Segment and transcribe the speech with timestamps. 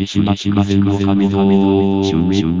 [0.00, 2.58] 杉島筑前の神々の中心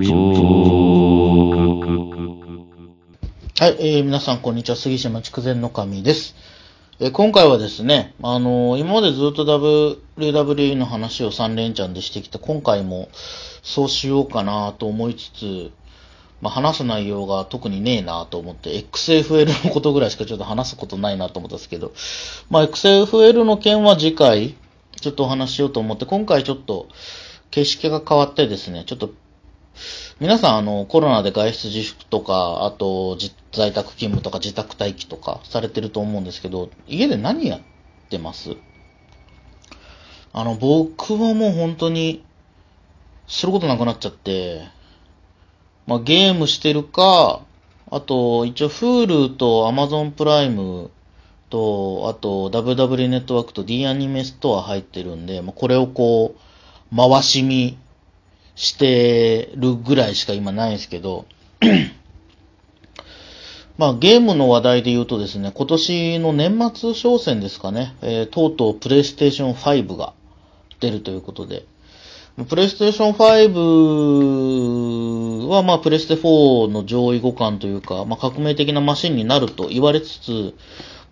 [3.58, 6.34] はい、えー皆さんこんにちは、杉島筑前の神です。
[6.98, 13.08] えー今回はですね、あのー今までずっと WWE の話を3連チャンでしてきて、今回も
[13.62, 15.70] そうしようかなと思いつつ、
[16.42, 21.92] まあ、話す内容が特にねえなと思って、XFL のことぐらいしかちょっと話すことないなと思ったんですけど、
[22.50, 24.56] まあ、XFL の件は次回、
[25.00, 26.88] ちょっとお話ししようと思って、今回ちょっと
[27.50, 29.10] 形式が変わってですね、ちょっと
[30.20, 33.16] 皆さん、あの、コロナで外出自粛とか、あと、
[33.52, 37.60] 在宅勤務とか自宅待機とかされてると思うんですけど、家で何やっ
[38.10, 38.56] てます？
[40.32, 42.22] あの、僕はもう本当に、
[43.26, 44.62] することなくなっちゃって、
[45.86, 47.40] まあ、ゲームしてるか、
[47.90, 50.90] あと、一応 Hulu と Amazon プライム
[51.48, 56.40] と、あと WW ネットワークと D アニメストア入ってるんで、まあ、これをこう、
[56.94, 57.78] 回し見
[58.54, 61.26] してるぐらいしか今ないんですけど、
[63.78, 70.12] まあゲームの話題で言うとですね、今年の年末商戦ですかね、えーとうとうプレイステーション5が
[70.80, 71.64] 出るということで、
[72.48, 80.54] プレイステーション5はまあプレステ4の上位互換というか、まあ革命的なマシンになると言われつつ、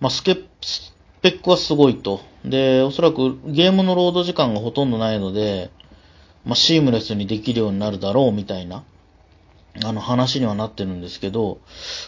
[0.00, 2.20] まあスケスペックはすごいと。
[2.44, 5.70] で、おそらくゲームのロード時間がほとんどないので、
[6.44, 8.84] まあ、シームレスにできるようになるだろうみたいな、
[9.84, 11.58] あの話にはなってるんですけど、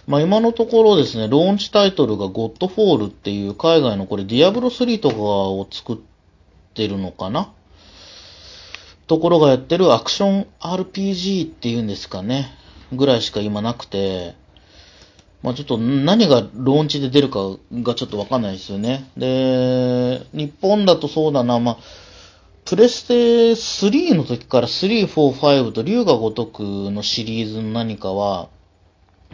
[0.06, 5.96] まあ、今のところですね、ローンチタイトルがゴッドフォールっていう海外のこれディアブロ3とかを作っ
[6.74, 7.52] てるのかな？
[9.06, 12.50] ところがやってるアクション RPG っていうんですかね、
[12.92, 14.34] ぐらいしか今なくて、
[15.42, 19.10] まあちょっと何がローンチで出るかがちょっとわかんないですよね。
[19.16, 21.78] で、日本だとそうだな、まあ
[22.70, 23.14] プレステ
[23.52, 28.48] 3の時から3、4、5と竜が如くのシリーズの何かは、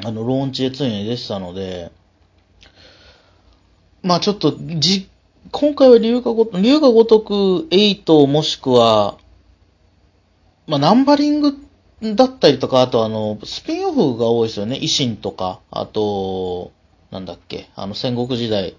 [0.03, 1.93] あの、ローンチで常に出てたので、
[4.03, 5.11] まあちょっと、じ、
[5.51, 7.35] 今回は竜が如く、竜が如く
[7.71, 9.19] 8もしくは、
[10.67, 11.53] まあナンバリング
[12.03, 14.77] だったりとか、あとあの、スピンオフが多いですよね。
[14.77, 16.73] 維新とか、あと、
[17.11, 18.77] なんだっけ、あの戦国時代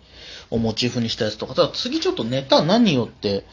[0.51, 3.43] をモチーフにしたやつとか、ただ次ちょっとネタ何よって、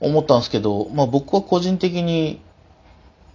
[0.00, 2.40] 思ったんですけど、まあ僕は個人的に、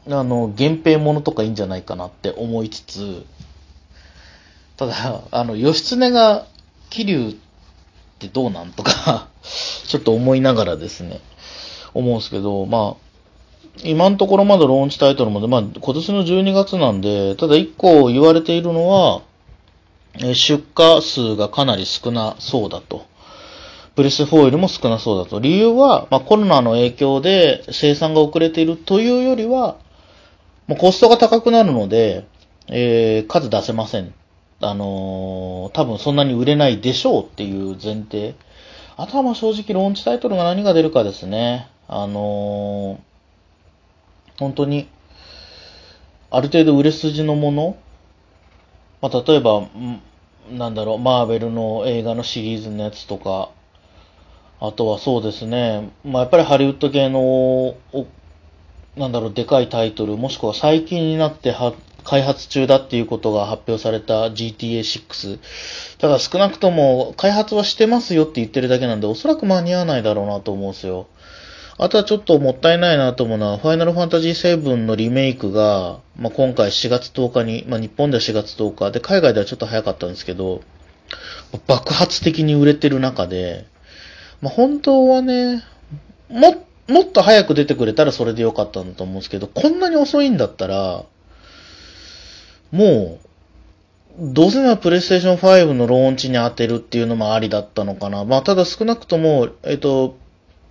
[0.07, 3.25] あの、源平ものとかいいんじゃないかなって思いつつ、
[4.77, 6.45] ただ、あの、義経が
[6.89, 7.35] 桐生っ
[8.19, 9.27] てどうなんとか、
[9.87, 11.19] ちょっと思いながらですね、
[11.93, 13.08] 思うんですけど、まあ、
[13.83, 19.21] 今のところまだローンチタイトルまで、まあ今年の12月なんで、ただ一個言われているのは、
[20.33, 23.05] 出荷数がかなり少なそうだと。
[23.95, 25.39] プレス4よりも少なそうだと。
[25.39, 29.77] 理由は、まあ、コロナの影響で生産が遅れているというよりは、
[30.67, 32.25] もうコストが高くなるので、
[32.67, 34.13] えー数出せません。
[34.61, 38.35] あのー多分そんなに売れないでしょうっていう前提。
[38.97, 41.67] あとはま正直ローンチタイトルが何が出るかですね。
[41.87, 43.08] あのー
[44.39, 44.87] 本当に、
[46.31, 47.77] ある程度売れ筋のもの、
[49.01, 49.67] まあ、例えば、
[50.51, 53.49] なんだろう、マーベルの映画のシリーズのやつとか、
[54.61, 57.75] あとはそうですね、まあ、やっぱりハリウッド系の、
[58.97, 61.55] なんだろう、でかいタイトル、もしくは最近になって
[62.03, 65.39] 開発中だっていうことが発表された GTA6。
[65.99, 71.07] ただ少なくとも開発はしてますよって言ってるだけなんで、おそらく間に合わないだろうなと思うんですよ。
[71.81, 80.61] あとはちょっともったいないなと思うのは、ファイナルファンタジー7のリメイクが、まあ、今回4月10日に、まあ、日本では4月10日で、海外ではちょっと早かったんですけど、
[81.67, 83.65] 爆発的に売れてる中で、
[84.41, 85.63] まあ、本当はね、
[86.27, 91.05] も、もっと早く出てくれたらそれでよかったんだと思うんですけど、こんなに遅いんだったら、
[92.73, 93.19] も
[94.19, 98.25] う、どうせならプレイステーション5のローンチに当てるっていうのもありだったのかな。
[98.25, 100.17] まあ、ただ少なくとも、えっと、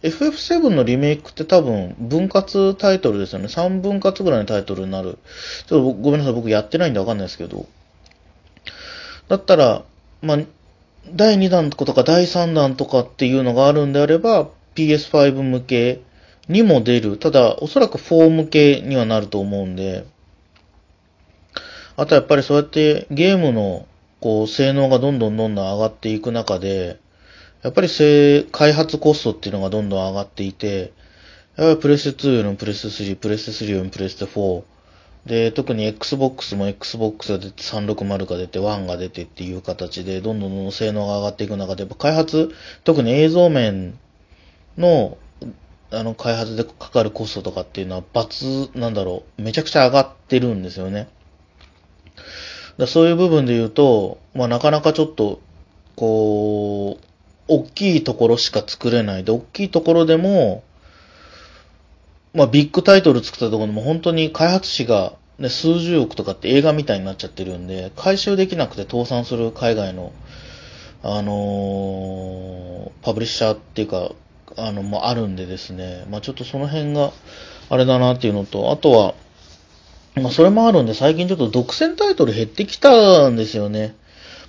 [0.03, 3.47] FF7 のリメイクって多分分割タイトルですよね。
[3.47, 5.19] 3分割ぐらいのタイトルになる。
[5.67, 7.67] ちょっとごめんなさい、僕やってないんでわかんないですけど。
[9.29, 9.83] だったら、
[10.23, 10.39] まあ、
[11.13, 16.01] 第2弾とか第3弾とかっていうのがあるんであれば、PS5 向け
[16.49, 17.17] にも出る。
[17.17, 20.07] ただ、おそらく4向けにはなると思うんで、
[21.97, 23.87] あとやっぱりそうやってゲームの
[24.21, 27.01] こう性能がどんどんどんどん上がっていく中で、
[27.63, 30.93] やっぱりせ開発コストっていうのがどんどん上がっていて、
[31.57, 34.63] やっぱりプレス2よりもプレス3、プレス3よりもプレス4、
[35.27, 42.51] で、特に Xbox も Xbox が出て360が出て1が出てっていう形で、どんどんどんどん性能が上がっていく中で、やっぱ開発、
[42.85, 43.99] 特に映像面
[44.77, 45.19] の
[45.91, 51.09] あの、開発でかかるコストとかっていうのは、罰、なんだろう、めちゃくちゃ上がってるんですよね。
[52.77, 55.41] だそういう部分で言うと、まあ、なかなかちょっと、
[55.97, 57.08] こう、
[57.49, 60.63] 大きいところしか作れないで、大きいところでも、
[62.35, 70.13] まあ、ビッグタイトル作ったところでも本当に開発費が、ね、数十億とかって映画みたいになっちゃってるんで、回収できなくて倒産する海外の、
[71.03, 72.69] あのー
[73.03, 74.13] パブリッシャーっていうか、
[74.57, 77.13] あの、もあるんでですね、まあ、ちょっとその辺が、
[77.71, 79.15] あれだなっていうのと、あとは、
[80.17, 83.95] まあ、それもあるんで、最近ちょっと独占タイトル減ってきたんですよね。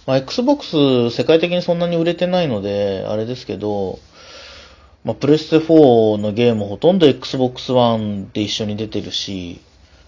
[0.09, 3.99] まあ、Xbox 世界的にそんなに売れてないので、あれですけど、
[5.03, 9.61] まあ、プレステ4のゲームほとんど Xbox One で一緒に出てるし、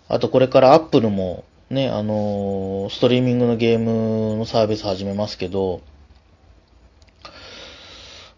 [0.08, 5.82] あとこれから Apple もね、あのーストリーミングのゲームのサービス始めますけど、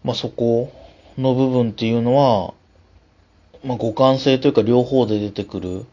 [0.02, 0.70] まあ、そこ
[1.16, 2.52] の部分っていうのは、
[3.64, 5.84] まあ、互換性というか両方で出てくるっ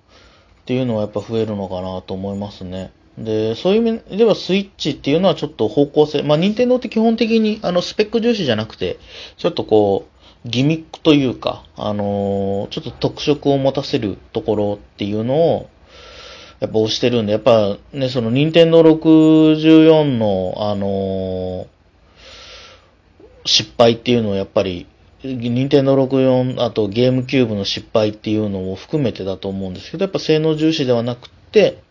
[0.66, 2.92] ていうのはやっぱ増えるのかなと思いますね。
[3.24, 9.00] で、そういう意味ではスイッチっていうのはちょっと方向性、まあ、任天堂って基本的にあのスペック重視じゃなくて、
[9.38, 15.70] ちょっとこう、ギミックというか、あのーちょっと特色を持たせるところっていうのを、
[16.60, 21.68] やっぱ押してるんで、やっぱね、その任天堂64の、あのー
[23.46, 24.88] 失敗っていうのをやっぱり、
[25.24, 31.82] 任天堂64、あとゲームキューブの失敗っていうのも含めてだと思うんですけど、やっぱ性能重視ではなくて、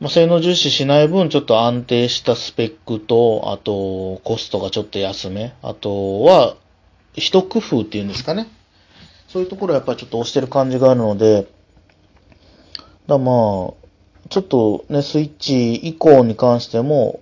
[0.00, 6.56] まあ、性能重視しない分、ちょっと安定したスペックと、あと、コストがちょっと安め、あとは、
[7.14, 8.48] 一工夫っていうんですかね。
[9.28, 11.46] そういうところはやっぱりちょっと押してる感じがあるので、
[13.06, 13.80] だまあ、
[14.30, 17.20] ちょっとね、スイッチ以降に関しても、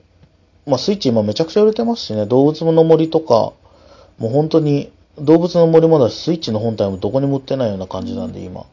[0.66, 3.52] まあスイッチ今めちゃくちゃ売れてますしね、動物の森とか、
[4.18, 8.60] もう本当に、動物の森もだし、スイッチの本体もどこにも売ってないような感じなんで、今。
[8.60, 8.68] だか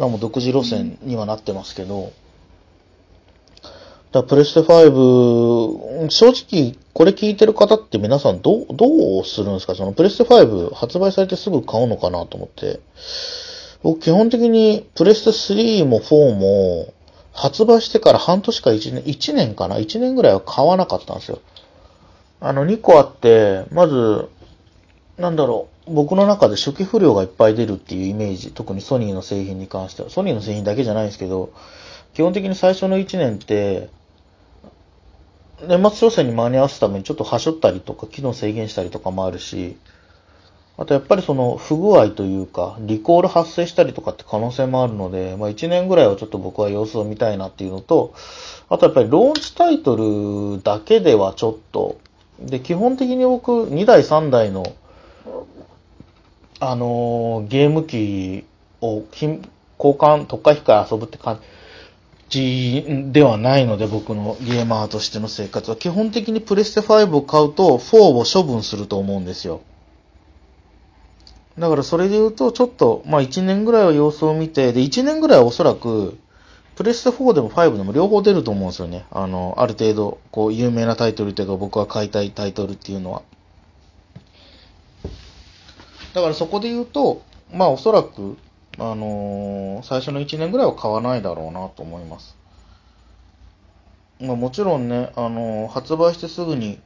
[0.00, 2.12] らもう独自路線にはなってますけど、
[4.12, 9.74] だプレステ5、正直、これ聞いてる方って皆さんどう、どうするんですか？
[9.74, 12.80] そのプレステ5発売されてすぐ買うのかなと思って。
[13.82, 16.92] 僕基本的にプレステ3も4も
[17.32, 21.40] 発売してから半年か1年、1年かな ?1 年ぐらいは買わなかったんですよ。
[22.40, 24.28] あの2個あって、まず、
[25.18, 30.10] なんだろう、僕の中で初期不良がいっぱい出るっていうイメージ、特にソニーの製品に関しては。
[30.10, 31.50] ソニーの製品だけじゃないんですけど、
[32.14, 33.90] 基本的に最初の1年って、
[35.66, 39.76] 年末商戦に間に合わすためにちょっとはしょったりとか、機能制限したりとかもあるし、
[40.76, 48.14] あとやっぱりその不具合というか、リコール発生したりとかって可能性もあるので、まあ1年ぐらいはちょっと僕は様子を見たいなっていうのと、
[48.68, 51.98] あとやっぱりローンチタイトルだけではちょっと、
[52.38, 54.64] で、基本的に僕2台3台の、
[56.60, 58.44] あのーゲーム機
[58.80, 59.42] を金
[59.78, 61.57] 交換、特化費から遊ぶって感じ
[62.28, 65.76] ちではないので、僕のゲーマーとしての生活は。
[65.76, 69.60] 基本的にプレステ5を買うと4を処分すると思うんですよ。
[71.58, 76.18] だからそれで言うと、ちょっと、まあ1年ぐらいは様子を見て、で、1年ぐらいはおそらく、
[76.76, 79.06] プレステ4でも5でも両方出ると思うんですよね。
[79.10, 83.22] あの、ある程度、こう、有名なタイトルというか、僕は買いたいタイトルっていうのは。
[86.14, 87.22] だからそこで言うと、
[87.52, 88.36] まあおそらく、
[88.78, 92.36] あのー最初の1年ぐらいは買わないだろうなと思います。
[94.20, 96.80] まあもちろんね、あのー発売してすぐに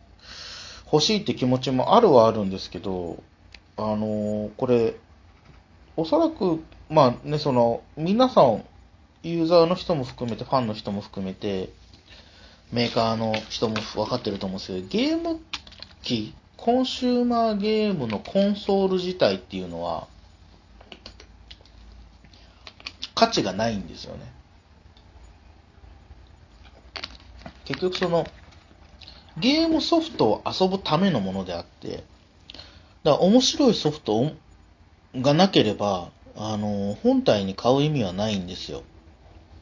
[0.92, 3.22] 欲しいって気持ちもあるはあるんですけど、
[3.76, 4.94] あのーこれ、
[5.96, 8.64] おそらく、まあね、その、皆さん、
[9.22, 11.70] ユーザーの人も含めて、ファンの人も含めて、
[12.72, 15.40] メーカーの人も分かってると思うんですけど、ゲーム
[16.02, 20.08] 機、コンシューマーゲームのコンソール自体っていうのは、
[23.22, 24.22] 価値がないんですよね。
[27.64, 28.26] 結局その、
[29.38, 32.02] ゲームソフトを遊ぶためのものであって、
[33.04, 34.32] だから面白いソフト
[35.14, 38.82] がなければ、あの、本体に買う意味はないんですよ。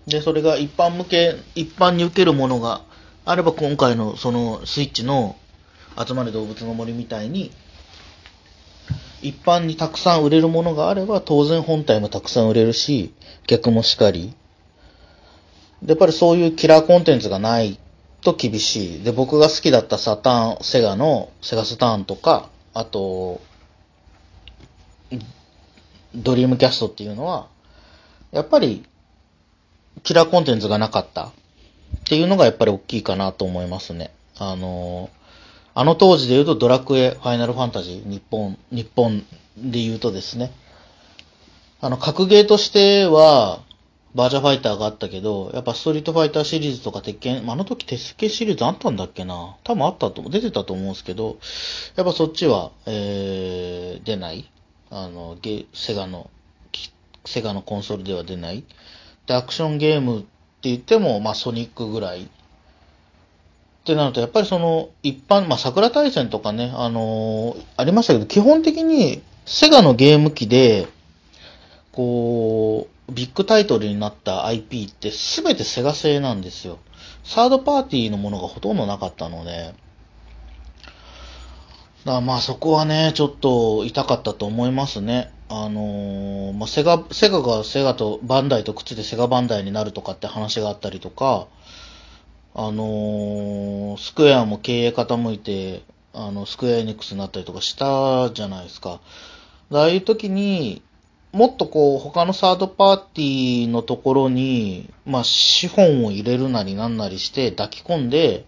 [0.07, 2.81] で、それが一般向け、一般に受けるものが
[3.27, 5.37] あれば、今回のそのスイッチの
[6.03, 7.53] 集まる動物の森みたいに、
[9.23, 13.15] 一般にたくさん売れるものがあれば、当然本体もたくさん売れるし、
[13.47, 14.35] 逆もしかり。
[15.83, 17.79] で、やっぱりそういうキラーコンテンツがない
[18.23, 19.03] と厳しい。
[19.03, 23.41] で、僕が好きだったサターン、セガのセガスターンとか、あと、
[26.15, 27.49] ドリームキャストっていうのは、
[28.33, 28.85] やっぱり、
[30.03, 31.33] キラーコンテンツがなかったっ
[32.05, 34.13] ていうのがやっぱり大きいかなと思いますね。
[34.39, 35.11] あの、
[35.81, 39.21] あの当時で言うとドラクエ、ファイナルファンタジー、日本、日本
[39.57, 40.53] で言うとですね、
[41.81, 43.61] あの、格ゲーとしては、
[44.15, 49.57] バージャファイターがあったけど、やっぱストリートファイターシリーズとか鉄拳、あの時鉄拳シリーズあったんだっけな？
[49.65, 51.39] 多分あったと、出てたと思うんですけど、
[51.97, 54.51] やっぱそっちは、えー、出ない。
[54.91, 56.29] あの、ゲ、セガの、
[57.25, 58.65] セガのコンソールでは出ない。
[59.27, 60.27] で、アクションゲームって
[60.65, 62.29] 言っても、まあソニックぐらい。
[63.91, 70.87] ってなると、やっぱりその、一般、まあ桜大戦とかね、あのーありましたけど、基本的にセガのゲーム機で、
[71.93, 76.79] こう、ビッグタイトルになった IP って全てセガ製なんですよ。
[77.25, 79.75] サードパーティーのものがほとんどなかったので、
[82.05, 85.33] だからまあそこはね、ちょっと痛かったと思いますね。
[85.49, 91.49] あのーまあセガ、セガがセガとバンダイとくっついてセガバンダイになるとかって話があったりとか、
[92.55, 99.01] あのースクエアも経営傾いて、あの、スクエアエニックスになったりとかしたじゃないですか。
[99.73, 100.83] ああいう時に、
[101.33, 108.47] もっとこう、他のサードパーティーのところに、まあ、資本を入れるなりなんなりして抱き込んで、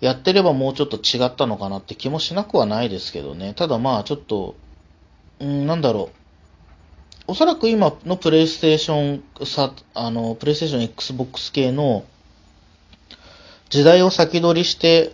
[0.00, 3.52] やってればもうちょっと違ったのかなって気もしなくはないですけどね。
[3.54, 4.56] ただまあ、ちょっと、
[5.40, 6.10] うん、なんだろ
[7.28, 7.32] う。
[7.32, 12.04] おそらく今のプレイステーション、さ、あの、プレイステーション Xbox 系の
[13.72, 15.12] 時代を先取りして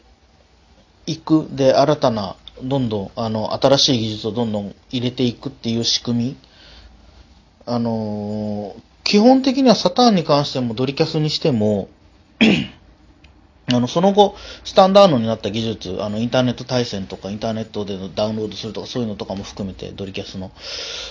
[1.06, 6.36] いくで、新たな、どんどん、あの、新しい技術をどんどん入れていくっていう仕組み。
[7.66, 8.74] あの
[9.04, 11.88] 基本的にはサターンに関してもドリキャスにしても、
[13.70, 14.34] あの、その後、
[14.64, 20.52] スタンダードになった技術、あの、インターネット対戦とか、インターネットでダウンロードするとか、そういうのとかも含めて、ドリキャスの、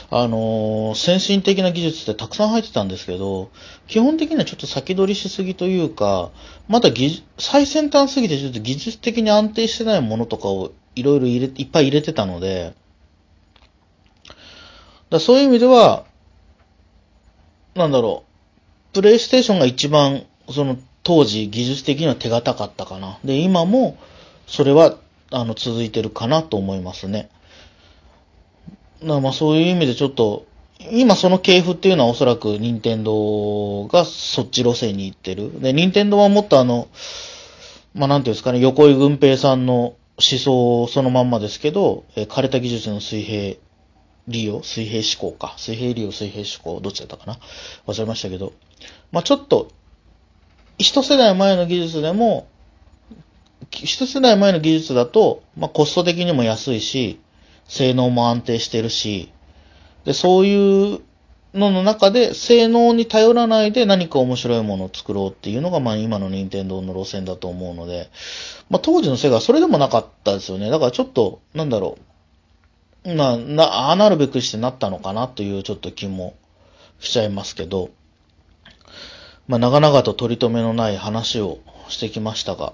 [0.09, 3.51] あのー先進的な技術ってたくさん入ってたんですけど、
[3.87, 6.31] 基本的にはちょっと先取りしすぎというか、
[6.67, 12.73] まだ技最先端すぎてちょっと技術的に安定してないものとかをいろいろ入れ、いっぱい入れてたので、
[15.09, 16.05] だそういう意味では、
[17.75, 18.23] なんだろ
[18.91, 23.17] う、プレイステーションが一番、その、当時技術的には手堅かったかな。
[23.23, 23.97] で、今も、
[24.45, 24.97] それは、
[25.31, 27.29] あの、続いてるかなと思いますね。
[29.01, 30.45] だまあそういう意味でちょっと、
[30.91, 35.61] 今その系譜っていうのはおそらく任天堂がそっち路線に行ってる。
[35.61, 36.89] で、任天堂はもっとあの、
[37.93, 43.55] まあなんていうんですかね、横井軍平さんの思想そのまんまですけど、え枯れた技術の水平
[44.27, 45.53] 利用水平思考か。
[45.57, 47.37] 水平利用、水平思考、どっちだったかな
[47.87, 48.51] 忘れましたけど。
[49.13, 49.69] まあちょっと、
[50.77, 52.47] 一世代前の技術でも、
[53.71, 57.19] 一世代前の技術だと、まあコスト的にも安いし、
[57.67, 59.31] 性能も安定してるし、
[60.05, 61.01] で、そういう
[61.53, 68.09] のの中で、性能に頼らないで何か面白いものを作ろうっていうのが、まあ今の任天堂の路線だと思うので、
[68.69, 70.69] まあ当時のセガはそれでもなかったですよね。
[70.69, 71.97] だからちょっと、なんだろ
[73.03, 73.13] う。
[73.15, 76.35] まあ、な、ああなるべくしてなったのかなというちょっと気も
[76.99, 77.89] しちゃいますけど、
[79.47, 82.73] まあ長々と取り留めのない話をしてきましたが、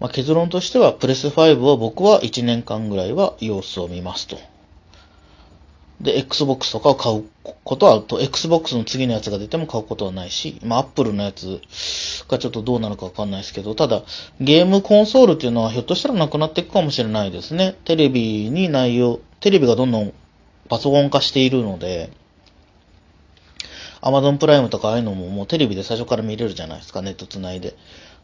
[0.00, 4.36] まあ結論としてはプレス5は僕は1年間ぐらいは様子を見ますと。
[6.00, 7.24] で、Xbox とかを買う
[7.64, 11.62] ことは、と Xbox の次のやつが出ても買うことはないし、まあ Apple のやつ
[12.28, 14.02] がちょっとどうなるかわかんないですけど、ただ、
[14.40, 17.76] ゲームコンソールっていうのはひょっとしたらなくなっていくかもしれないですね。
[17.84, 20.12] テレビに内容、テレビがどんどん
[20.68, 22.10] パソコン化しているので、
[24.02, 27.76] Amazon プライムとかああいうのももうテレビで最初から見れるじゃないですか、ネットつないで。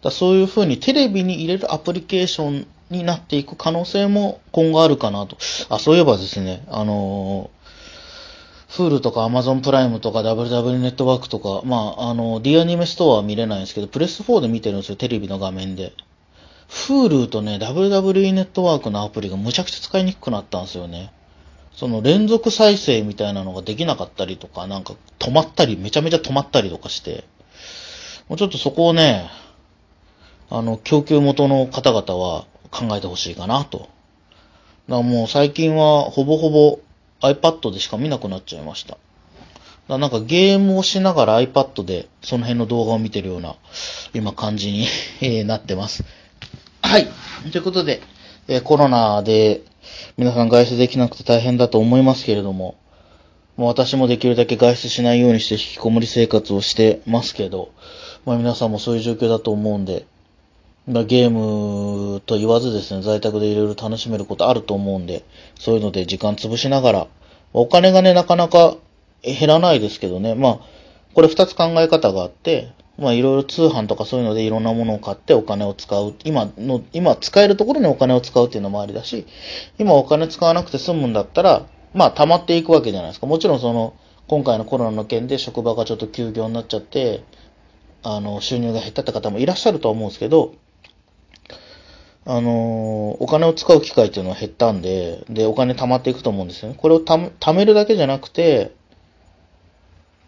[0.03, 5.37] だそういう風にテレビに入れるアプリケーションになっていく可能性も今後あるかなと。
[5.69, 7.63] あ、そういえばですね、あのー、
[8.73, 15.93] Hulu とか Amazon プライムとか WW ネットワークとか、まあ、あの、D アニメストアは見れないんですけど、プレス4で見てるんですよ、テレビの画面で。
[16.69, 21.13] Hulu とね、WW ネットワークのアプリがむちゃくちゃ使いにくくなったんですよね。
[21.75, 27.25] その連続再生みたいなのができなかったりとか、なんか止まったり、めちゃめちゃ止まったりとかして、
[28.29, 29.31] もうちょっとそこをね、
[30.51, 33.79] あの、供給元の方々は考えてほしいかなと。
[33.79, 33.89] だか
[34.89, 36.81] らもう最近はほぼほぼ
[37.21, 38.99] iPad でしか見なくなっちゃいました。
[39.89, 43.57] だなんかゲームをしながら iPad でその辺の動画を見てるような
[44.15, 44.73] 今感じ
[45.21, 46.05] に なってます。
[46.83, 47.09] はい。
[47.51, 48.03] ということで、
[48.49, 49.63] えコロナで
[50.17, 52.77] 皆さん外出できなくて大変だと思いますけれども、
[53.57, 57.71] もう私もできるだけ外出しないようにして引きこもり生活をしてますけど、
[58.25, 60.07] まあ皆さんもそういう状況だと思うんで、
[60.87, 65.25] まあゲームと言わずですね、在宅でいろいろ楽しめることあると思うんで、
[65.59, 67.07] そういうので時間潰しながら、
[67.53, 68.77] お金がね、なかなか
[69.23, 70.59] 減らないですけどね、まあ、
[71.15, 76.15] これ二つ考え方があって、まあいろいろ通販とかそういうのでいろんなものを買ってお金を使う。
[76.25, 79.27] 今の、今使えるところにお金を使うっていうのもありだし、
[79.79, 83.27] 今お金使わなくて済むんだったら、まあ溜まっていくわけじゃないですか。
[83.27, 83.95] もちろんその、
[84.29, 87.25] 今回のコロナの件で職場がちょっと休業になっちゃって、
[88.05, 90.55] あの、収入が減ったって方もいらっしゃるとは思うんですけど、
[92.25, 96.77] あの、お金を使う機会っていうのは減ったんで、で、お金貯まっていくと思うんですよね。
[96.79, 98.77] これを貯めるだけじゃなくて、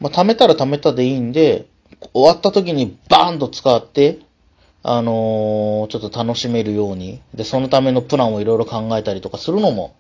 [0.00, 1.66] まあ、貯めたら貯めたでいいんで、
[2.12, 4.18] 終わった時にバーンと使って、
[4.82, 9.94] あのーちょっと楽しめるように、で、そのためのプランをいろいろ考えたりとかするのも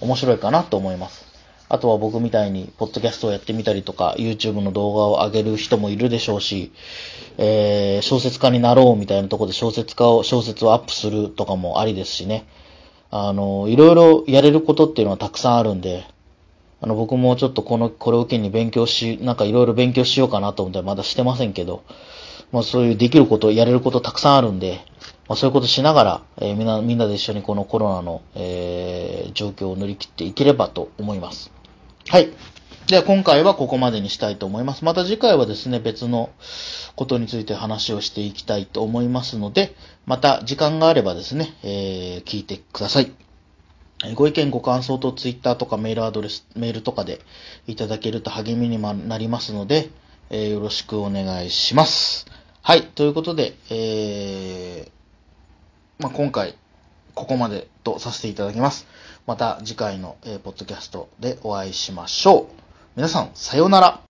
[0.00, 1.26] 面白いかなと思います。
[1.68, 6.72] あとは僕みたいに、ポッドキャストをやってみたりとか、YouTube の動画を上げる人もいるでしょうし、
[7.38, 12.46] えー小説家になろうみたいなとこで小説家を、小説をアップするとかもありですしね。
[13.10, 16.04] あの、いろいろやれることっていうのはたくさんあるんで、
[16.82, 21.84] あの、僕もちょっとこの、これを機に勉強し、なんかいろいろ勉強しようかなと思ってまだしてませんけど、
[22.50, 24.80] まあそういうできること、やれることたくさんあるんで、
[25.28, 31.52] まあそういうことしながら、えーみんな、みんなで一緒にこのコロナの、えー状況を乗り切っていければと思います。
[32.08, 32.30] はい。
[32.88, 34.84] では今回はここまでにしたいと思います。
[34.84, 36.30] また次回はですね、別の
[36.96, 43.21] ことについて話をしていきたいと思いますので、また時間があればですね、えー聞いてください。
[44.14, 47.20] ご意見、ご感想とツイッターとかメールアドレス、メールとかで
[47.68, 49.90] いただけると励みになりますので、
[50.30, 52.26] えーよろしくお願いします。
[52.62, 52.82] はい。
[52.82, 56.56] ということで、えーまあ、今回、
[57.14, 58.86] ここまでとさせていただきます。
[59.26, 62.46] また次回の、えーポッドキャストでお会いしましょう。
[62.96, 64.00] 皆さん、さようなら。